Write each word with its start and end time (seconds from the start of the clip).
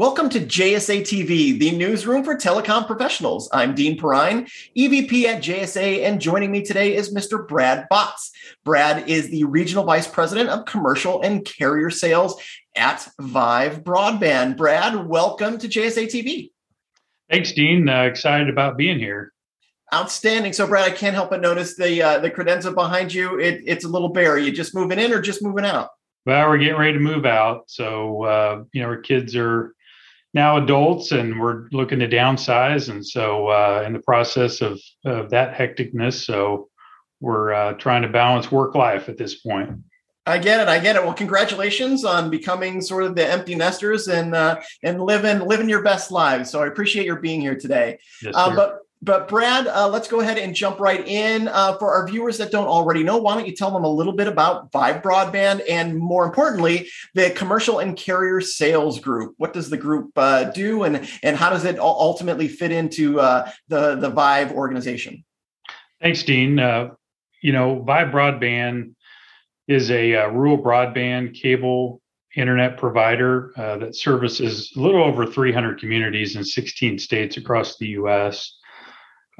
Welcome 0.00 0.30
to 0.30 0.40
JSA 0.40 1.02
TV, 1.02 1.58
the 1.58 1.72
newsroom 1.72 2.24
for 2.24 2.34
telecom 2.34 2.86
professionals. 2.86 3.50
I'm 3.52 3.74
Dean 3.74 3.98
Perrine, 3.98 4.48
EVP 4.74 5.24
at 5.24 5.42
JSA, 5.42 6.04
and 6.04 6.18
joining 6.18 6.50
me 6.50 6.62
today 6.62 6.96
is 6.96 7.12
Mr. 7.12 7.46
Brad 7.46 7.86
Botts. 7.90 8.30
Brad 8.64 9.10
is 9.10 9.28
the 9.28 9.44
Regional 9.44 9.84
Vice 9.84 10.08
President 10.08 10.48
of 10.48 10.64
Commercial 10.64 11.20
and 11.20 11.44
Carrier 11.44 11.90
Sales 11.90 12.42
at 12.74 13.06
Vyve 13.20 13.82
Broadband. 13.82 14.56
Brad, 14.56 15.06
welcome 15.06 15.58
to 15.58 15.68
JSA 15.68 16.06
TV. 16.06 16.50
Thanks, 17.28 17.52
Dean. 17.52 17.86
Uh, 17.86 18.04
excited 18.04 18.48
about 18.48 18.78
being 18.78 18.98
here. 18.98 19.34
Outstanding. 19.92 20.54
So, 20.54 20.66
Brad, 20.66 20.90
I 20.90 20.94
can't 20.94 21.14
help 21.14 21.28
but 21.28 21.42
notice 21.42 21.76
the 21.76 22.02
uh, 22.02 22.18
the 22.20 22.30
credenza 22.30 22.74
behind 22.74 23.12
you. 23.12 23.38
It, 23.38 23.64
it's 23.66 23.84
a 23.84 23.88
little 23.88 24.08
bare. 24.08 24.32
Are 24.32 24.38
you 24.38 24.50
just 24.50 24.74
moving 24.74 24.98
in 24.98 25.12
or 25.12 25.20
just 25.20 25.42
moving 25.42 25.66
out? 25.66 25.90
Well, 26.24 26.48
we're 26.48 26.56
getting 26.56 26.78
ready 26.78 26.94
to 26.94 26.98
move 26.98 27.26
out. 27.26 27.64
So, 27.66 28.24
uh, 28.24 28.64
you 28.72 28.80
know, 28.80 28.88
our 28.88 28.96
kids 28.96 29.36
are 29.36 29.74
now 30.34 30.56
adults 30.56 31.12
and 31.12 31.40
we're 31.40 31.68
looking 31.72 31.98
to 31.98 32.08
downsize 32.08 32.88
and 32.88 33.04
so 33.04 33.48
uh, 33.48 33.82
in 33.86 33.92
the 33.92 34.00
process 34.00 34.60
of, 34.60 34.80
of 35.04 35.30
that 35.30 35.54
hecticness 35.54 36.24
so 36.24 36.68
we're 37.20 37.52
uh, 37.52 37.72
trying 37.74 38.02
to 38.02 38.08
balance 38.08 38.50
work 38.50 38.74
life 38.74 39.08
at 39.08 39.16
this 39.16 39.40
point 39.40 39.70
I 40.26 40.38
get 40.38 40.60
it. 40.60 40.68
I 40.68 40.78
get 40.78 40.96
it. 40.96 41.02
Well, 41.02 41.14
congratulations 41.14 42.04
on 42.04 42.30
becoming 42.30 42.82
sort 42.82 43.04
of 43.04 43.16
the 43.16 43.26
empty 43.26 43.54
nesters 43.54 44.06
and 44.06 44.34
uh, 44.34 44.60
and 44.82 45.02
living 45.02 45.40
living 45.40 45.68
your 45.68 45.82
best 45.82 46.12
lives. 46.12 46.50
So 46.50 46.62
I 46.62 46.66
appreciate 46.66 47.06
your 47.06 47.16
being 47.16 47.40
here 47.40 47.56
today. 47.56 47.98
Yes, 48.22 48.34
uh, 48.36 48.54
but 48.54 48.78
but 49.02 49.28
Brad, 49.28 49.66
uh, 49.66 49.88
let's 49.88 50.08
go 50.08 50.20
ahead 50.20 50.36
and 50.36 50.54
jump 50.54 50.78
right 50.78 51.06
in. 51.06 51.48
Uh, 51.48 51.76
for 51.78 51.94
our 51.94 52.06
viewers 52.06 52.36
that 52.38 52.50
don't 52.50 52.66
already 52.66 53.02
know, 53.02 53.16
why 53.16 53.34
don't 53.34 53.46
you 53.46 53.54
tell 53.54 53.70
them 53.70 53.84
a 53.84 53.88
little 53.88 54.12
bit 54.12 54.28
about 54.28 54.70
Vyve 54.72 55.02
Broadband 55.02 55.62
and, 55.68 55.96
more 55.96 56.24
importantly, 56.24 56.88
the 57.14 57.30
commercial 57.30 57.78
and 57.78 57.96
carrier 57.96 58.42
sales 58.42 59.00
group? 59.00 59.34
What 59.38 59.54
does 59.54 59.70
the 59.70 59.78
group 59.78 60.10
uh, 60.16 60.44
do, 60.44 60.82
and 60.82 61.08
and 61.22 61.36
how 61.36 61.48
does 61.48 61.64
it 61.64 61.78
ultimately 61.78 62.46
fit 62.46 62.72
into 62.72 63.20
uh, 63.20 63.50
the 63.68 63.96
the 63.96 64.10
Vyve 64.10 64.52
organization? 64.52 65.24
Thanks, 66.02 66.22
Dean. 66.22 66.58
Uh, 66.58 66.90
you 67.42 67.52
know, 67.52 67.82
Vyve 67.82 68.12
Broadband 68.12 68.94
is 69.66 69.90
a 69.90 70.16
uh, 70.16 70.28
rural 70.28 70.58
broadband 70.58 71.34
cable 71.34 72.02
internet 72.36 72.76
provider 72.76 73.52
that 73.56 73.96
services 73.96 74.72
a 74.76 74.80
little 74.80 75.02
over 75.02 75.26
300 75.26 75.80
communities 75.80 76.36
in 76.36 76.44
16 76.44 76.98
states 76.98 77.36
across 77.36 77.76
the 77.78 77.88
U.S 77.88 78.59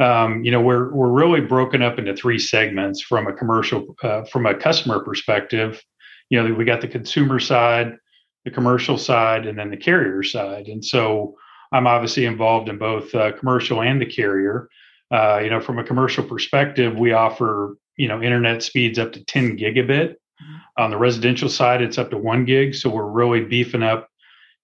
um, 0.01 0.43
you 0.45 0.51
know 0.51 0.61
we're 0.61 0.93
we're 0.93 1.11
really 1.11 1.41
broken 1.41 1.83
up 1.83 1.99
into 1.99 2.17
three 2.17 2.39
segments 2.39 3.03
from 3.03 3.27
a 3.27 3.33
commercial 3.33 3.95
uh, 4.03 4.25
from 4.25 4.47
a 4.47 4.55
customer 4.55 5.01
perspective. 5.01 5.83
You 6.31 6.43
know 6.43 6.55
we 6.55 6.65
got 6.65 6.81
the 6.81 6.89
consumer 6.89 7.39
side 7.39 7.97
the 8.45 8.51
commercial 8.51 8.97
side 8.97 9.47
and 9.47 9.59
then 9.59 9.71
the 9.71 9.77
carrier 9.77 10.23
side. 10.23 10.67
And 10.69 10.85
so 10.85 11.37
i'm 11.73 11.87
obviously 11.87 12.27
involved 12.27 12.69
in 12.69 12.79
both 12.79 13.15
uh, 13.15 13.33
commercial 13.33 13.83
and 13.83 14.01
the 14.01 14.07
carrier. 14.07 14.69
Uh, 15.13 15.41
you 15.43 15.51
know 15.51 15.61
from 15.61 15.79
a 15.79 15.85
commercial 15.85 16.25
perspective 16.25 16.97
we 16.97 17.13
offer 17.13 17.77
you 17.97 18.09
know 18.09 18.23
internet 18.23 18.63
speeds 18.63 18.99
up 18.99 19.13
to 19.13 19.25
10 19.25 19.59
gigabit. 19.59 20.15
Mm-hmm. 20.41 20.83
on 20.83 20.91
the 20.91 20.97
residential 20.97 21.51
side 21.51 21.83
it's 21.83 21.99
up 21.99 22.11
to 22.11 22.19
one 22.19 22.45
gig. 22.47 22.75
So 22.75 22.89
we're 22.89 23.05
really 23.05 23.43
beefing 23.43 23.83
up 23.83 24.09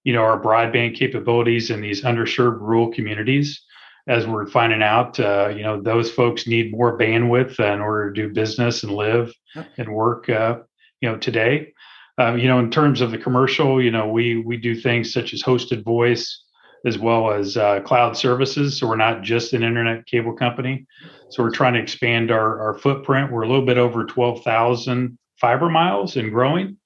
you 0.03 0.13
know 0.13 0.23
our 0.23 0.41
broadband 0.41 0.95
capabilities 0.95 1.69
in 1.69 1.81
these 1.81 2.01
underserved 2.01 2.59
rural 2.61 2.91
communities 2.91 3.61
as 4.07 4.25
we're 4.25 4.47
finding 4.47 4.81
out, 4.81 5.19
uh, 5.19 5.49
you 5.55 5.63
know, 5.63 5.81
those 5.81 6.09
folks 6.09 6.47
need 6.47 6.71
more 6.71 6.97
bandwidth 6.97 7.59
in 7.59 7.81
order 7.81 8.11
to 8.11 8.27
do 8.27 8.33
business 8.33 8.83
and 8.83 8.93
live 8.93 9.33
and 9.77 9.89
work, 9.89 10.29
uh, 10.29 10.59
you 11.01 11.09
know, 11.09 11.17
today. 11.17 11.73
Uh, 12.19 12.33
you 12.33 12.47
know, 12.47 12.59
in 12.59 12.71
terms 12.71 13.01
of 13.01 13.11
the 13.11 13.17
commercial, 13.17 13.81
you 13.81 13.91
know, 13.91 14.07
we 14.07 14.37
we 14.37 14.57
do 14.57 14.75
things 14.75 15.13
such 15.13 15.33
as 15.33 15.43
hosted 15.43 15.83
voice 15.83 16.43
as 16.85 16.97
well 16.97 17.31
as 17.31 17.57
uh, 17.57 17.79
cloud 17.81 18.15
services. 18.15 18.77
So 18.77 18.87
we're 18.87 18.95
not 18.95 19.23
just 19.23 19.53
an 19.53 19.63
internet 19.63 20.05
cable 20.05 20.33
company. 20.33 20.87
So 21.29 21.43
we're 21.43 21.51
trying 21.51 21.73
to 21.73 21.81
expand 21.81 22.31
our 22.31 22.59
our 22.61 22.77
footprint. 22.79 23.31
We're 23.31 23.43
a 23.43 23.47
little 23.47 23.65
bit 23.65 23.77
over 23.77 24.05
twelve 24.05 24.43
thousand 24.43 25.17
fiber 25.39 25.69
miles 25.69 26.15
and 26.17 26.31
growing. 26.31 26.77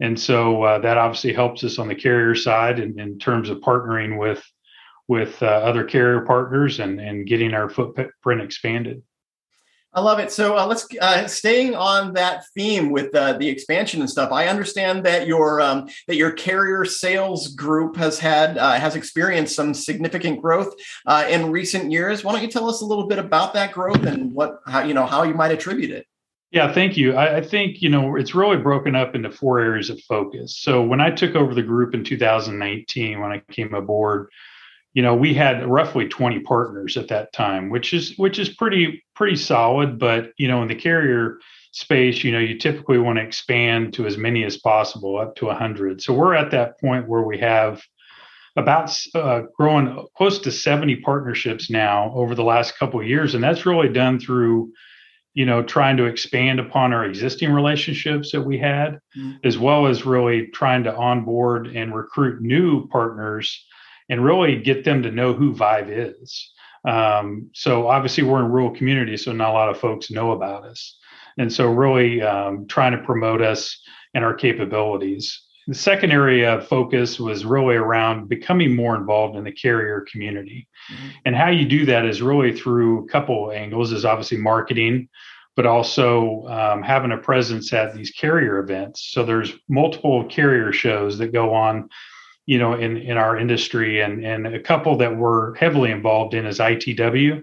And 0.00 0.20
so 0.20 0.62
uh, 0.62 0.78
that 0.80 0.98
obviously 0.98 1.32
helps 1.32 1.64
us 1.64 1.78
on 1.78 1.88
the 1.88 1.94
carrier 1.94 2.34
side 2.34 2.78
in, 2.78 3.00
in 3.00 3.18
terms 3.18 3.48
of 3.48 3.58
partnering 3.58 4.18
with 4.18 4.44
with 5.08 5.42
uh, 5.42 5.46
other 5.46 5.84
carrier 5.84 6.22
partners 6.22 6.80
and, 6.80 7.00
and 7.00 7.26
getting 7.26 7.54
our 7.54 7.68
footprint 7.68 8.40
expanded. 8.40 9.02
I 9.96 10.00
love 10.00 10.18
it. 10.18 10.30
So 10.30 10.58
uh, 10.58 10.66
let's 10.66 10.86
uh, 11.00 11.26
staying 11.26 11.74
on 11.74 12.12
that 12.12 12.44
theme 12.54 12.90
with 12.90 13.14
uh, 13.14 13.38
the 13.38 13.48
expansion 13.48 14.00
and 14.00 14.10
stuff. 14.10 14.30
I 14.30 14.46
understand 14.48 15.04
that 15.06 15.26
your 15.26 15.62
um, 15.62 15.88
that 16.06 16.16
your 16.16 16.32
carrier 16.32 16.84
sales 16.84 17.54
group 17.54 17.96
has 17.96 18.18
had 18.18 18.58
uh, 18.58 18.72
has 18.72 18.94
experienced 18.94 19.56
some 19.56 19.72
significant 19.72 20.42
growth 20.42 20.74
uh, 21.06 21.26
in 21.30 21.50
recent 21.50 21.90
years. 21.90 22.22
Why 22.22 22.32
don't 22.32 22.42
you 22.42 22.50
tell 22.50 22.68
us 22.68 22.82
a 22.82 22.84
little 22.84 23.06
bit 23.06 23.18
about 23.18 23.54
that 23.54 23.72
growth 23.72 24.04
and 24.04 24.34
what 24.34 24.60
how 24.66 24.82
you 24.82 24.92
know 24.92 25.06
how 25.06 25.22
you 25.22 25.32
might 25.32 25.52
attribute 25.52 25.90
it? 25.90 26.06
Yeah, 26.50 26.70
thank 26.70 26.98
you. 26.98 27.14
I, 27.14 27.38
I 27.38 27.40
think 27.40 27.80
you 27.80 27.88
know 27.88 28.16
it's 28.16 28.34
really 28.34 28.58
broken 28.58 28.94
up 28.94 29.14
into 29.14 29.30
four 29.30 29.60
areas 29.60 29.88
of 29.88 29.98
focus. 30.02 30.58
So 30.58 30.82
when 30.82 31.00
I 31.00 31.10
took 31.10 31.34
over 31.34 31.54
the 31.54 31.62
group 31.62 31.94
in 31.94 32.04
2019, 32.04 33.18
when 33.18 33.32
I 33.32 33.42
came 33.50 33.72
aboard 33.72 34.28
you 34.96 35.02
know 35.02 35.14
we 35.14 35.34
had 35.34 35.64
roughly 35.66 36.08
20 36.08 36.40
partners 36.40 36.96
at 36.96 37.08
that 37.08 37.32
time 37.32 37.68
which 37.68 37.92
is 37.92 38.16
which 38.16 38.38
is 38.38 38.48
pretty 38.48 39.04
pretty 39.14 39.36
solid 39.36 39.98
but 39.98 40.32
you 40.38 40.48
know 40.48 40.62
in 40.62 40.68
the 40.68 40.74
carrier 40.74 41.38
space 41.72 42.24
you 42.24 42.32
know 42.32 42.38
you 42.38 42.58
typically 42.58 42.98
want 42.98 43.18
to 43.18 43.22
expand 43.22 43.92
to 43.92 44.06
as 44.06 44.16
many 44.16 44.42
as 44.42 44.56
possible 44.56 45.18
up 45.18 45.36
to 45.36 45.46
100 45.46 46.00
so 46.00 46.12
we're 46.12 46.34
at 46.34 46.50
that 46.50 46.80
point 46.80 47.06
where 47.06 47.22
we 47.22 47.38
have 47.38 47.82
about 48.56 48.90
uh, 49.14 49.42
growing 49.54 50.02
close 50.16 50.38
to 50.38 50.50
70 50.50 50.96
partnerships 50.96 51.68
now 51.68 52.10
over 52.14 52.34
the 52.34 52.42
last 52.42 52.78
couple 52.78 52.98
of 52.98 53.06
years 53.06 53.34
and 53.34 53.44
that's 53.44 53.66
really 53.66 53.90
done 53.90 54.18
through 54.18 54.72
you 55.34 55.44
know 55.44 55.62
trying 55.62 55.98
to 55.98 56.06
expand 56.06 56.58
upon 56.58 56.94
our 56.94 57.04
existing 57.04 57.52
relationships 57.52 58.32
that 58.32 58.40
we 58.40 58.56
had 58.56 58.98
mm-hmm. 59.14 59.32
as 59.44 59.58
well 59.58 59.86
as 59.86 60.06
really 60.06 60.46
trying 60.46 60.84
to 60.84 60.96
onboard 60.96 61.66
and 61.66 61.94
recruit 61.94 62.40
new 62.40 62.88
partners 62.88 63.65
and 64.08 64.24
really 64.24 64.60
get 64.60 64.84
them 64.84 65.02
to 65.02 65.10
know 65.10 65.32
who 65.32 65.54
Vyve 65.54 65.88
is. 66.20 66.52
Um, 66.86 67.50
so 67.52 67.88
obviously 67.88 68.22
we're 68.22 68.44
in 68.44 68.52
rural 68.52 68.70
communities, 68.70 69.24
so 69.24 69.32
not 69.32 69.50
a 69.50 69.52
lot 69.52 69.68
of 69.68 69.78
folks 69.78 70.10
know 70.10 70.32
about 70.32 70.64
us. 70.64 70.96
And 71.38 71.52
so 71.52 71.66
really 71.66 72.22
um, 72.22 72.66
trying 72.68 72.92
to 72.92 73.04
promote 73.04 73.42
us 73.42 73.80
and 74.14 74.24
our 74.24 74.34
capabilities. 74.34 75.42
The 75.66 75.74
second 75.74 76.12
area 76.12 76.54
of 76.54 76.68
focus 76.68 77.18
was 77.18 77.44
really 77.44 77.74
around 77.74 78.28
becoming 78.28 78.76
more 78.76 78.94
involved 78.94 79.36
in 79.36 79.42
the 79.42 79.52
carrier 79.52 80.06
community. 80.10 80.68
Mm-hmm. 80.92 81.08
And 81.24 81.36
how 81.36 81.50
you 81.50 81.66
do 81.66 81.84
that 81.86 82.06
is 82.06 82.22
really 82.22 82.56
through 82.56 83.04
a 83.04 83.08
couple 83.08 83.50
angles 83.50 83.90
is 83.90 84.04
obviously 84.04 84.38
marketing, 84.38 85.08
but 85.56 85.66
also 85.66 86.46
um, 86.46 86.82
having 86.82 87.10
a 87.10 87.18
presence 87.18 87.72
at 87.72 87.94
these 87.94 88.12
carrier 88.12 88.60
events. 88.60 89.10
So 89.12 89.24
there's 89.24 89.54
multiple 89.68 90.24
carrier 90.26 90.72
shows 90.72 91.18
that 91.18 91.32
go 91.32 91.52
on 91.52 91.88
you 92.46 92.58
know, 92.58 92.74
in 92.74 92.96
in 92.96 93.16
our 93.16 93.36
industry, 93.36 94.00
and 94.00 94.24
and 94.24 94.46
a 94.46 94.60
couple 94.60 94.96
that 94.98 95.16
we're 95.16 95.54
heavily 95.56 95.90
involved 95.90 96.32
in 96.32 96.46
is 96.46 96.58
ITW, 96.58 97.42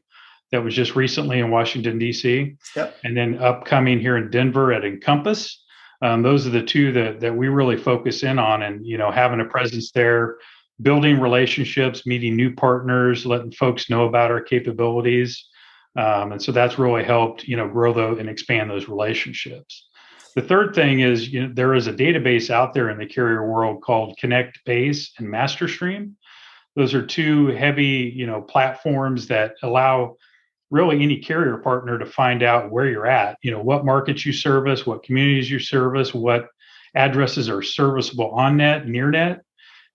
that 0.52 0.64
was 0.64 0.74
just 0.74 0.96
recently 0.96 1.40
in 1.40 1.52
Washington 1.52 2.00
D.C. 2.00 2.56
Yep. 2.76 2.98
And 3.04 3.18
then 3.18 3.40
upcoming 3.40 4.00
here 4.00 4.18
in 4.18 4.30
Denver 4.30 4.72
at 4.72 4.84
INCOMPAS. 4.84 5.56
Um, 6.02 6.22
those 6.22 6.46
are 6.46 6.52
the 6.52 6.64
two 6.64 6.92
that 6.94 7.20
that 7.22 7.36
we 7.36 7.48
really 7.48 7.78
focus 7.78 8.24
in 8.24 8.40
on, 8.40 8.62
and 8.62 8.86
you 8.86 8.98
know, 8.98 9.12
having 9.12 9.42
a 9.42 9.46
presence 9.46 9.92
there, 9.92 10.38
building 10.82 11.20
relationships, 11.20 12.06
meeting 12.06 12.36
new 12.36 12.54
partners, 12.54 13.26
letting 13.26 13.52
folks 13.52 13.90
know 13.90 14.06
about 14.06 14.32
our 14.32 14.42
capabilities, 14.42 15.48
um, 15.96 16.32
and 16.34 16.42
so 16.42 16.52
that's 16.52 16.78
really 16.78 17.04
helped 17.04 17.46
you 17.46 17.58
know 17.58 17.68
grow 17.68 17.94
the 17.94 18.16
and 18.20 18.30
expand 18.30 18.70
those 18.70 18.88
relationships. 18.88 19.88
The 20.36 20.42
third 20.42 20.74
thing 20.74 21.02
is 21.02 21.30
you 21.30 21.48
know, 21.48 21.54
there 21.54 21.74
is 21.74 21.88
a 21.88 21.94
database 21.94 22.50
out 22.50 22.74
there 22.74 22.90
in 22.90 22.98
the 22.98 23.06
carrier 23.06 23.48
world 23.48 23.84
called 23.84 24.18
Connectbase 24.22 25.10
and 25.20 25.28
MasterStream. 25.28 26.14
Those 26.76 26.96
are 26.96 27.06
two 27.06 27.48
heavy, 27.48 28.12
you 28.16 28.26
know, 28.26 28.42
platforms 28.42 29.28
that 29.28 29.54
allow 29.62 30.16
really 30.72 31.04
any 31.04 31.20
carrier 31.20 31.58
partner 31.58 32.00
to 32.00 32.06
find 32.06 32.42
out 32.42 32.72
where 32.72 32.88
you're 32.88 33.06
at. 33.06 33.38
You 33.44 33.52
know, 33.52 33.62
what 33.62 33.86
markets 33.86 34.26
you 34.26 34.34
service, 34.34 34.88
what 34.88 35.04
communities 35.04 35.52
you 35.52 35.60
service, 35.60 36.16
what 36.16 36.48
addresses 36.96 37.48
are 37.48 37.62
serviceable 37.62 38.32
on 38.32 38.58
net, 38.58 38.88
near 38.88 39.12
net. 39.12 39.42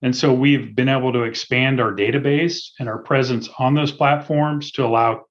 And 0.02 0.14
so 0.14 0.32
we've 0.32 0.76
been 0.76 0.88
able 0.88 1.12
to 1.12 1.22
expand 1.22 1.80
our 1.80 1.92
database 1.92 2.68
and 2.78 2.88
our 2.88 2.98
presence 2.98 3.48
on 3.58 3.74
those 3.74 3.90
platforms 3.90 4.70
to 4.72 4.86
allow, 4.86 5.24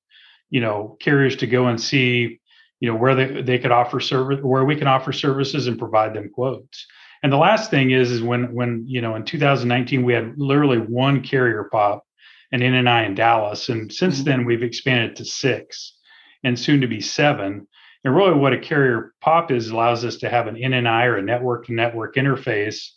you 0.49 0.59
know, 0.59 0.97
carriers 0.99 1.37
to 1.37 1.47
go 1.47 1.67
and 1.67 1.79
see 1.79 2.41
you 2.79 2.89
know 2.89 2.97
where 2.97 3.15
they, 3.15 3.41
they 3.41 3.59
could 3.59 3.71
offer 3.71 3.99
service 3.99 4.39
where 4.41 4.65
we 4.65 4.75
can 4.75 4.87
offer 4.87 5.11
services 5.11 5.67
and 5.67 5.79
provide 5.79 6.13
them 6.13 6.29
quotes 6.29 6.85
and 7.23 7.31
the 7.31 7.37
last 7.37 7.69
thing 7.71 7.91
is 7.91 8.11
is 8.11 8.21
when 8.21 8.53
when 8.53 8.83
you 8.87 9.01
know 9.01 9.15
in 9.15 9.23
2019 9.23 10.03
we 10.03 10.13
had 10.13 10.33
literally 10.37 10.77
one 10.77 11.21
carrier 11.21 11.65
pop 11.71 12.05
and 12.51 12.61
in 12.61 12.73
and 12.73 12.87
nni 12.87 13.05
in 13.05 13.15
dallas 13.15 13.69
and 13.69 13.91
since 13.91 14.15
mm-hmm. 14.15 14.25
then 14.25 14.45
we've 14.45 14.63
expanded 14.63 15.15
to 15.15 15.25
six 15.25 15.97
and 16.43 16.57
soon 16.59 16.81
to 16.81 16.87
be 16.87 17.01
seven 17.01 17.67
and 18.03 18.15
really 18.15 18.33
what 18.33 18.53
a 18.53 18.59
carrier 18.59 19.13
pop 19.21 19.51
is 19.51 19.69
allows 19.69 20.05
us 20.05 20.17
to 20.17 20.29
have 20.29 20.47
an 20.47 20.55
nni 20.55 21.05
or 21.05 21.17
a 21.17 21.21
network 21.21 21.65
to 21.65 21.73
network 21.73 22.15
interface 22.15 22.89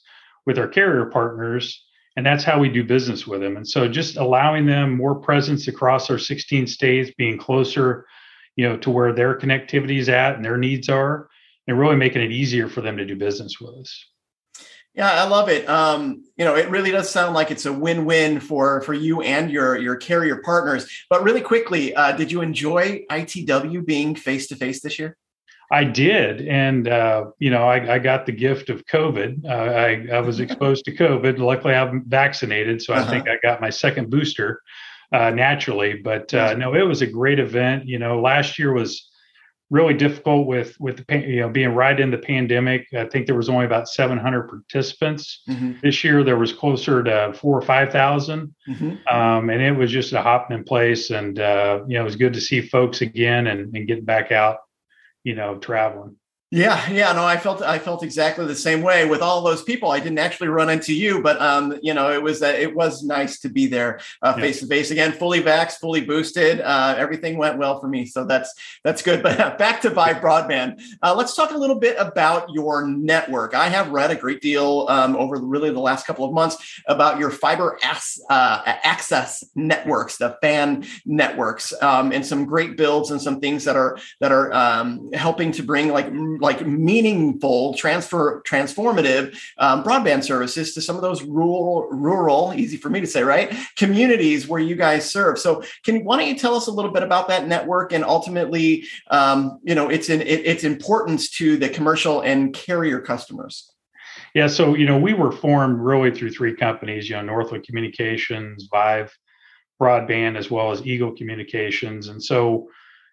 with 0.46 0.58
our 0.58 0.68
carrier 0.68 1.06
partners 1.06 1.84
And 2.16 2.26
that's 2.26 2.44
how 2.44 2.58
we 2.58 2.68
do 2.68 2.84
business 2.84 3.26
with 3.26 3.40
them. 3.40 3.56
And 3.56 3.66
so 3.66 3.88
just 3.88 4.16
allowing 4.16 4.66
them 4.66 4.96
more 4.96 5.14
presence 5.14 5.68
across 5.68 6.10
our 6.10 6.18
16 6.18 6.66
states, 6.66 7.10
being 7.16 7.38
closer, 7.38 8.06
you 8.56 8.68
know, 8.68 8.76
to 8.78 8.90
where 8.90 9.12
their 9.12 9.38
connectivity 9.38 9.98
is 9.98 10.08
at 10.08 10.36
and 10.36 10.44
their 10.44 10.56
needs 10.56 10.88
are, 10.88 11.28
and 11.66 11.78
really 11.78 11.96
making 11.96 12.22
it 12.22 12.32
easier 12.32 12.68
for 12.68 12.80
them 12.80 12.96
to 12.96 13.04
do 13.04 13.16
business 13.16 13.60
with 13.60 13.74
us. 13.76 14.06
Yeah, 14.94 15.10
I 15.12 15.28
love 15.28 15.48
it. 15.48 15.68
Um, 15.68 16.24
you 16.36 16.44
know, 16.44 16.56
it 16.56 16.68
really 16.68 16.90
does 16.90 17.08
sound 17.08 17.32
like 17.32 17.52
it's 17.52 17.64
a 17.64 17.72
win-win 17.72 18.40
for 18.40 18.82
for 18.82 18.92
you 18.92 19.22
and 19.22 19.50
your 19.50 19.78
your 19.78 19.96
carrier 19.96 20.42
partners. 20.44 20.88
But 21.08 21.22
really 21.22 21.40
quickly, 21.40 21.94
uh, 21.94 22.12
did 22.12 22.32
you 22.32 22.42
enjoy 22.42 23.04
ITW 23.10 23.86
being 23.86 24.16
face 24.16 24.48
to 24.48 24.56
face 24.56 24.80
this 24.80 24.98
year? 24.98 25.16
I 25.72 25.84
did, 25.84 26.48
and 26.48 26.88
uh, 26.88 27.26
you 27.38 27.50
know, 27.50 27.62
I, 27.62 27.94
I, 27.94 27.98
got 28.00 28.26
the 28.26 28.32
gift 28.32 28.70
of 28.70 28.84
COVID. 28.86 29.44
Uh, 29.44 29.48
I, 29.48 30.16
I, 30.16 30.20
was 30.20 30.40
exposed 30.46 30.84
to 30.86 30.96
COVID. 30.96 31.38
Luckily, 31.38 31.74
I'm 31.74 32.02
vaccinated, 32.08 32.82
so 32.82 32.92
uh-huh. 32.92 33.06
I 33.06 33.08
think 33.08 33.28
I 33.28 33.38
got 33.40 33.60
my 33.60 33.70
second 33.70 34.10
booster 34.10 34.60
uh, 35.12 35.30
naturally. 35.30 35.94
But 35.94 36.32
uh, 36.34 36.54
no, 36.54 36.74
it 36.74 36.82
was 36.82 37.02
a 37.02 37.06
great 37.06 37.38
event. 37.38 37.86
You 37.86 37.98
know, 37.98 38.20
last 38.20 38.58
year 38.58 38.72
was 38.72 39.08
really 39.70 39.94
difficult 39.94 40.46
with 40.48 40.78
with 40.80 41.04
the 41.06 41.18
you 41.18 41.40
know 41.40 41.48
being 41.48 41.74
right 41.74 41.98
in 41.98 42.10
the 42.10 42.18
pandemic. 42.18 42.86
I 42.92 43.06
think 43.06 43.26
there 43.26 43.36
was 43.36 43.48
only 43.48 43.64
about 43.64 43.88
700 43.88 44.48
participants. 44.48 45.42
Mm-hmm. 45.48 45.72
This 45.82 46.02
year 46.04 46.24
there 46.24 46.36
was 46.36 46.52
closer 46.52 47.02
to 47.02 47.32
four 47.34 47.56
or 47.56 47.62
five 47.62 47.92
thousand, 47.92 48.54
mm-hmm. 48.68 49.16
um, 49.16 49.50
and 49.50 49.62
it 49.62 49.72
was 49.72 49.90
just 49.90 50.12
a 50.12 50.20
hopping 50.20 50.58
in 50.58 50.64
place. 50.64 51.10
And 51.10 51.38
uh, 51.38 51.80
you 51.86 51.94
know 51.94 52.02
it 52.02 52.04
was 52.04 52.16
good 52.16 52.34
to 52.34 52.40
see 52.40 52.60
folks 52.60 53.00
again 53.00 53.46
and, 53.46 53.74
and 53.74 53.86
getting 53.86 54.04
back 54.04 54.32
out, 54.32 54.58
you 55.24 55.34
know, 55.34 55.58
traveling. 55.58 56.16
Yeah, 56.52 56.90
yeah, 56.90 57.12
no, 57.12 57.24
I 57.24 57.36
felt 57.36 57.62
I 57.62 57.78
felt 57.78 58.02
exactly 58.02 58.44
the 58.44 58.56
same 58.56 58.82
way 58.82 59.08
with 59.08 59.22
all 59.22 59.40
those 59.40 59.62
people. 59.62 59.92
I 59.92 60.00
didn't 60.00 60.18
actually 60.18 60.48
run 60.48 60.68
into 60.68 60.92
you, 60.92 61.22
but 61.22 61.40
um, 61.40 61.78
you 61.80 61.94
know, 61.94 62.10
it 62.10 62.20
was 62.20 62.42
uh, 62.42 62.46
it 62.46 62.74
was 62.74 63.04
nice 63.04 63.38
to 63.40 63.48
be 63.48 63.68
there 63.68 64.00
face 64.34 64.58
to 64.58 64.66
face 64.66 64.90
again, 64.90 65.12
fully 65.12 65.40
vaxxed, 65.40 65.78
fully 65.78 66.00
boosted. 66.00 66.60
Uh, 66.60 66.96
everything 66.98 67.38
went 67.38 67.56
well 67.56 67.78
for 67.78 67.86
me, 67.86 68.04
so 68.04 68.24
that's 68.24 68.52
that's 68.82 69.00
good. 69.00 69.22
But 69.22 69.58
back 69.58 69.80
to 69.82 69.90
Vyve 69.90 70.20
Broadband. 70.20 70.82
Uh, 71.00 71.14
let's 71.16 71.36
talk 71.36 71.52
a 71.52 71.56
little 71.56 71.78
bit 71.78 71.94
about 72.00 72.52
your 72.52 72.84
network. 72.84 73.54
I 73.54 73.68
have 73.68 73.90
read 73.90 74.10
a 74.10 74.16
great 74.16 74.40
deal 74.40 74.86
um, 74.88 75.14
over 75.14 75.36
really 75.36 75.70
the 75.70 75.78
last 75.78 76.04
couple 76.04 76.24
of 76.24 76.32
months 76.32 76.80
about 76.88 77.20
your 77.20 77.30
fiber 77.30 77.78
ass, 77.84 78.20
uh, 78.28 78.62
access 78.64 79.44
networks, 79.54 80.16
the 80.16 80.36
FAN 80.42 80.84
networks, 81.06 81.72
um, 81.80 82.10
and 82.10 82.26
some 82.26 82.44
great 82.44 82.76
builds 82.76 83.12
and 83.12 83.22
some 83.22 83.38
things 83.38 83.62
that 83.66 83.76
are 83.76 83.98
that 84.18 84.32
are 84.32 84.52
um, 84.52 85.12
helping 85.12 85.52
to 85.52 85.62
bring 85.62 85.90
like 85.90 86.10
like 86.40 86.66
meaningful 86.66 87.74
transfer 87.74 88.42
transformative 88.46 89.36
um, 89.58 89.82
broadband 89.84 90.24
services 90.24 90.74
to 90.74 90.80
some 90.80 90.96
of 90.96 91.02
those 91.02 91.22
rural 91.22 91.88
rural 91.90 92.52
easy 92.54 92.76
for 92.76 92.90
me 92.90 93.00
to 93.00 93.06
say 93.06 93.22
right 93.22 93.54
communities 93.76 94.48
where 94.48 94.60
you 94.60 94.74
guys 94.74 95.08
serve. 95.10 95.38
So 95.38 95.62
can 95.84 96.04
why 96.04 96.18
don't 96.18 96.28
you 96.28 96.38
tell 96.38 96.54
us 96.54 96.66
a 96.66 96.72
little 96.72 96.90
bit 96.90 97.02
about 97.02 97.28
that 97.28 97.46
network 97.46 97.92
and 97.92 98.04
ultimately 98.04 98.86
um, 99.10 99.58
you 99.62 99.74
know 99.74 99.88
its 99.88 100.08
in, 100.08 100.20
it, 100.22 100.46
its 100.46 100.64
importance 100.64 101.30
to 101.30 101.56
the 101.56 101.68
commercial 101.68 102.20
and 102.20 102.52
carrier 102.52 103.00
customers? 103.00 103.72
Yeah 104.34 104.46
so 104.46 104.74
you 104.74 104.86
know 104.86 104.98
we 104.98 105.14
were 105.14 105.32
formed 105.32 105.78
really 105.80 106.10
through 106.10 106.30
three 106.30 106.54
companies 106.54 107.08
you 107.08 107.16
know 107.16 107.22
northwood 107.22 107.64
communications 107.64 108.68
Vyve 108.72 109.10
broadband 109.80 110.36
as 110.36 110.50
well 110.50 110.70
as 110.70 110.86
eagle 110.86 111.12
communications. 111.12 112.08
And 112.08 112.22
so 112.22 112.68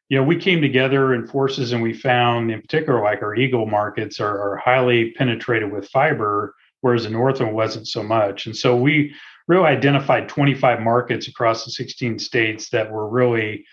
you 0.09 0.18
know, 0.18 0.24
we 0.24 0.38
came 0.38 0.62
together 0.62 1.13
in 1.13 1.27
forces 1.27 1.74
and 1.74 1.83
we 1.83 1.94
found, 1.94 2.51
in 2.51 2.62
particular, 2.62 3.01
like 3.01 3.21
our 3.21 3.36
Eagle 3.36 3.65
markets 3.65 4.19
are, 4.19 4.39
are 4.39 4.57
highly 4.57 5.12
penetrated 5.12 5.71
with 5.71 5.89
fiber, 5.89 6.56
whereas 6.81 7.04
the 7.04 7.09
Northern 7.09 7.54
wasn't 7.54 7.88
so 7.88 8.04
much. 8.04 8.45
And 8.45 8.56
so 8.56 8.75
we 8.75 9.13
really 9.48 9.65
identified 9.65 10.30
25 10.30 10.80
markets 10.81 11.27
across 11.27 11.65
the 11.65 11.71
16 11.71 12.19
states 12.19 12.69
that 12.69 12.92
were 12.92 13.09
really 13.09 13.65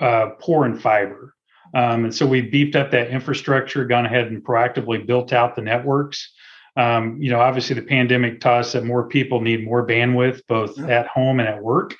uh, 0.00 0.30
poor 0.40 0.64
in 0.64 0.78
fiber. 0.78 1.34
Um, 1.74 2.04
and 2.04 2.14
so 2.14 2.26
we 2.26 2.42
beefed 2.42 2.76
up 2.76 2.90
that 2.90 3.10
infrastructure, 3.10 3.84
gone 3.84 4.06
ahead 4.06 4.28
and 4.28 4.44
proactively 4.44 5.06
built 5.06 5.32
out 5.32 5.56
the 5.56 5.62
networks. 5.62 6.32
Um, 6.76 7.20
you 7.20 7.30
know, 7.30 7.40
obviously 7.40 7.74
the 7.74 7.82
pandemic 7.82 8.40
taught 8.40 8.60
us 8.60 8.72
that 8.72 8.84
more 8.84 9.08
people 9.08 9.42
need 9.42 9.64
more 9.64 9.86
bandwidth, 9.86 10.40
both 10.48 10.78
at 10.80 11.06
home 11.06 11.38
and 11.38 11.48
at 11.48 11.62
work. 11.62 11.94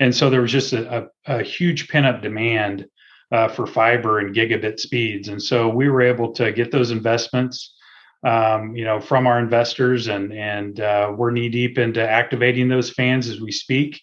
And 0.00 0.14
so 0.14 0.28
there 0.28 0.42
was 0.42 0.52
just 0.52 0.72
a, 0.72 1.08
a, 1.26 1.38
a 1.38 1.42
huge 1.42 1.88
pent 1.88 2.06
up 2.06 2.20
demand 2.20 2.86
uh, 3.32 3.48
for 3.48 3.66
fiber 3.66 4.18
and 4.18 4.34
gigabit 4.34 4.78
speeds. 4.78 5.28
And 5.28 5.42
so 5.42 5.68
we 5.68 5.88
were 5.88 6.02
able 6.02 6.32
to 6.34 6.52
get 6.52 6.70
those 6.70 6.90
investments, 6.90 7.74
um, 8.24 8.76
you 8.76 8.84
know, 8.84 9.00
from 9.00 9.26
our 9.26 9.38
investors, 9.38 10.08
and 10.08 10.32
and 10.32 10.80
uh, 10.80 11.12
we're 11.16 11.30
knee 11.30 11.48
deep 11.48 11.78
into 11.78 12.06
activating 12.06 12.68
those 12.68 12.90
fans 12.90 13.28
as 13.28 13.40
we 13.40 13.50
speak. 13.50 14.00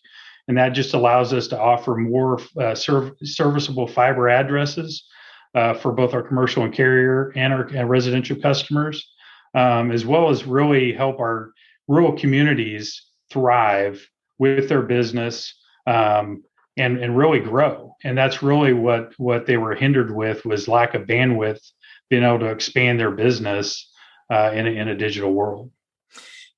And 0.47 0.57
that 0.57 0.69
just 0.69 0.95
allows 0.95 1.31
us 1.31 1.47
to 1.49 1.59
offer 1.59 1.95
more 1.95 2.39
uh, 2.59 2.73
serv- 2.73 3.13
serviceable 3.23 3.87
fiber 3.87 4.29
addresses 4.29 5.05
uh, 5.53 5.75
for 5.75 5.91
both 5.91 6.15
our 6.15 6.23
commercial 6.23 6.63
and 6.63 6.73
carrier 6.73 7.31
and 7.35 7.53
our 7.53 7.67
and 7.67 7.87
residential 7.87 8.35
customers, 8.35 9.11
um, 9.53 9.91
as 9.91 10.05
well 10.05 10.29
as 10.29 10.45
really 10.45 10.91
help 10.91 11.19
our 11.19 11.51
rural 11.87 12.13
communities 12.13 13.05
thrive 13.31 14.09
with 14.39 14.69
their 14.69 14.81
business 14.81 15.53
um, 15.85 16.43
and 16.79 16.97
and 16.97 17.17
really 17.17 17.39
grow. 17.39 17.95
And 18.03 18.17
that's 18.17 18.41
really 18.41 18.73
what 18.73 19.13
what 19.17 19.45
they 19.45 19.57
were 19.57 19.75
hindered 19.75 20.13
with 20.15 20.45
was 20.45 20.67
lack 20.67 20.93
of 20.93 21.03
bandwidth, 21.07 21.61
being 22.09 22.23
able 22.23 22.39
to 22.39 22.51
expand 22.51 22.99
their 22.99 23.11
business 23.11 23.91
uh, 24.31 24.51
in 24.53 24.67
a, 24.67 24.69
in 24.71 24.87
a 24.87 24.95
digital 24.95 25.31
world. 25.31 25.71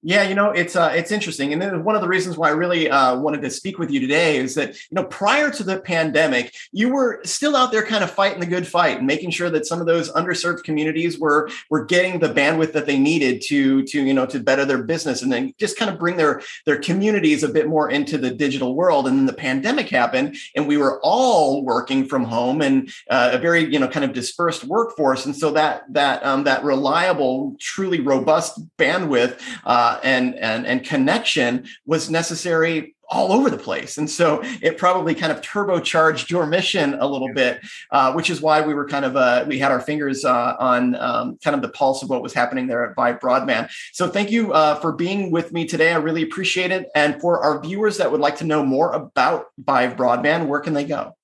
Yeah, 0.03 0.24
you 0.24 0.33
know, 0.33 0.50
it's 0.50 0.75
uh, 0.75 0.92
it's 0.95 1.12
interesting, 1.12 1.53
and 1.53 1.62
then 1.62 1.83
one 1.83 1.94
of 1.94 2.01
the 2.01 2.07
reasons 2.07 2.36
why 2.36 2.48
I 2.48 2.53
really 2.53 2.89
uh, 2.89 3.19
wanted 3.19 3.44
to 3.44 3.51
speak 3.51 3.77
with 3.77 3.92
you 3.92 4.00
today 4.00 4.38
is 4.38 4.56
that 4.56 4.69
you 4.69 4.95
know 4.95 5.03
prior 5.03 5.51
to 5.51 5.63
the 5.63 5.80
pandemic, 5.80 6.56
you 6.71 6.89
were 6.89 7.21
still 7.24 7.56
out 7.56 7.71
there 7.71 7.86
kind 7.86 8.03
of 8.03 8.09
fighting 8.09 8.39
the 8.39 8.48
good 8.48 8.68
fight 8.68 8.98
and 8.98 9.06
making 9.06 9.30
sure 9.30 9.51
that 9.51 9.68
some 9.68 9.80
of 9.80 9.86
those 9.86 10.12
underserved 10.13 10.63
communities 10.63 11.19
were 11.19 11.51
were 11.69 11.86
getting 11.86 12.19
the 12.19 12.30
bandwidth 12.30 12.74
that 12.74 12.88
they 12.88 12.98
needed 12.98 13.44
to 13.45 13.83
to 13.83 14.03
you 14.03 14.12
know 14.12 14.25
to 14.25 14.39
better 14.39 14.65
their 14.65 14.81
business 14.81 15.21
and 15.21 15.31
then 15.31 15.53
just 15.59 15.77
kind 15.77 15.92
of 15.92 16.00
bring 16.00 16.18
their 16.18 16.42
their 16.65 16.80
communities 16.80 17.44
a 17.44 17.50
bit 17.50 17.68
more 17.68 17.88
into 17.88 18.18
the 18.18 18.31
digital 18.31 18.74
world. 18.74 19.06
And 19.07 19.19
then 19.19 19.25
the 19.27 19.33
pandemic 19.33 19.89
happened, 19.89 20.36
and 20.56 20.68
we 20.68 20.77
were 20.77 21.00
all 21.04 21.63
working 21.63 22.07
from 22.07 22.24
home 22.24 22.63
and 22.63 22.92
uh, 23.12 23.31
a 23.33 23.38
very 23.38 23.71
you 23.71 23.77
know 23.77 23.88
kind 23.88 24.04
of 24.04 24.13
dispersed 24.13 24.63
workforce, 24.63 25.27
and 25.27 25.36
so 25.36 25.51
that 25.51 25.83
that 25.94 26.26
um, 26.26 26.45
that 26.45 26.64
reliable, 26.64 27.56
truly 27.59 27.99
robust 27.99 28.59
bandwidth 28.78 29.40
uh, 29.64 29.91
uh, 29.92 30.00
and 30.04 30.36
and 30.36 30.66
and 30.66 30.83
connection 30.83 31.68
was 31.86 32.10
necessary 32.10 32.95
all 33.12 33.31
over 33.33 33.50
the 33.50 33.57
place. 33.57 33.98
And 33.98 34.10
so 34.10 34.40
it 34.62 34.78
probably 34.78 35.14
kind 35.14 35.33
of 35.33 35.42
turbocharged 35.42 36.30
your 36.30 36.45
mission 36.45 36.94
a 36.94 37.06
little 37.06 37.33
bit, 37.33 37.60
uh, 37.92 38.14
which 38.14 38.30
is 38.30 38.42
why 38.42 38.62
we 38.62 38.74
were 38.74 38.88
kind 38.88 39.04
of, 39.04 39.18
uh, 39.18 39.44
we 39.45 39.60
had 39.60 39.69
our 39.69 39.81
fingers 39.81 40.24
uh, 40.24 40.56
on 40.57 40.95
um, 40.95 41.38
kind 41.44 41.54
of 41.54 41.62
the 41.62 41.68
pulse 41.68 42.04
of 42.04 42.10
what 42.10 42.24
was 42.24 42.33
happening 42.33 42.68
there 42.68 42.90
at 42.90 42.95
Vyve 42.95 43.19
Broadband. 43.19 43.69
So 43.92 44.07
thank 44.07 44.31
you 44.31 44.54
uh, 44.54 44.76
for 44.76 44.94
being 44.94 45.30
with 45.30 45.52
me 45.52 45.68
today. 45.68 45.92
I 45.92 45.98
really 45.98 46.24
appreciate 46.24 46.71
it. 46.71 46.88
And 46.95 47.19
for 47.19 47.44
our 47.44 47.62
viewers 47.62 47.98
that 47.98 48.10
would 48.10 48.21
like 48.21 48.38
to 48.38 48.45
know 48.45 48.64
more 48.64 48.94
about 48.94 49.48
Vyve 49.62 49.98
Broadband, 49.98 50.48
where 50.48 50.62
can 50.62 50.74
they 50.74 50.86
go? 50.86 51.18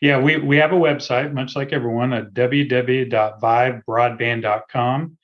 Yeah, 0.00 0.18
we, 0.18 0.38
we 0.38 0.56
have 0.56 0.72
a 0.72 0.76
website, 0.76 1.32
much 1.32 1.54
like 1.54 1.72
everyone, 1.72 2.12
at 2.12 2.34
www.vyvebroadband.com. 2.34 5.16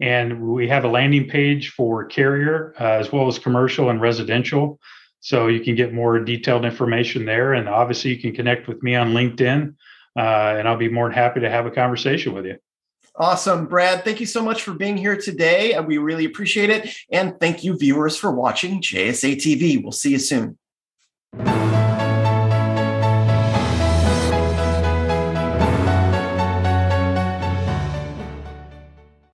And 0.00 0.42
we 0.42 0.68
have 0.68 0.84
a 0.84 0.88
landing 0.88 1.28
page 1.28 1.70
for 1.70 2.04
carrier 2.04 2.74
uh, 2.78 2.84
as 2.84 3.10
well 3.10 3.28
as 3.28 3.38
commercial 3.38 3.88
and 3.90 4.00
residential. 4.00 4.78
So 5.20 5.46
you 5.46 5.60
can 5.60 5.74
get 5.74 5.92
more 5.92 6.18
detailed 6.20 6.64
information 6.64 7.24
there. 7.24 7.54
And 7.54 7.68
obviously, 7.68 8.12
you 8.12 8.20
can 8.20 8.34
connect 8.34 8.68
with 8.68 8.82
me 8.82 8.94
on 8.94 9.12
LinkedIn, 9.12 9.74
uh, 10.16 10.20
and 10.20 10.68
I'll 10.68 10.76
be 10.76 10.88
more 10.88 11.08
than 11.08 11.14
happy 11.14 11.40
to 11.40 11.50
have 11.50 11.66
a 11.66 11.70
conversation 11.70 12.32
with 12.32 12.44
you. 12.44 12.56
Awesome. 13.18 13.66
Brad, 13.66 14.04
thank 14.04 14.20
you 14.20 14.26
so 14.26 14.42
much 14.42 14.62
for 14.62 14.74
being 14.74 14.96
here 14.96 15.16
today. 15.16 15.78
We 15.80 15.96
really 15.96 16.26
appreciate 16.26 16.68
it. 16.68 16.94
And 17.10 17.40
thank 17.40 17.64
you, 17.64 17.76
viewers, 17.76 18.16
for 18.16 18.30
watching 18.30 18.82
JSA 18.82 19.36
TV. 19.36 19.82
We'll 19.82 19.92
see 19.92 20.10
you 20.10 20.18
soon. 20.18 20.58